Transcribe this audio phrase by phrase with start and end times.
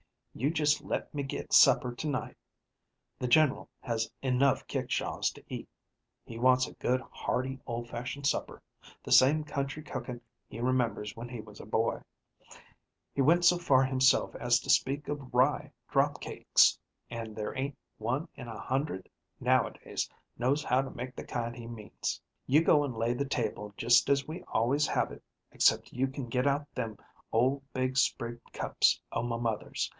[0.33, 2.35] "You just let me get supper to night.
[3.19, 5.69] The Gen'ral has enough kickshaws to eat;
[6.25, 8.63] he wants a good, hearty, old fashioned supper,
[9.03, 11.99] the same country cooking he remembers when he was a boy.
[13.13, 16.79] He went so far himself as to speak of rye drop cakes,
[17.11, 19.07] an' there ain't one in a hundred,
[19.39, 20.09] nowadays,
[20.39, 22.19] knows how to make the kind he means.
[22.47, 25.21] You go an' lay the table just as we always have it,
[25.51, 26.97] except you can get out them
[27.31, 29.89] old big sprigged cups o' my mother's.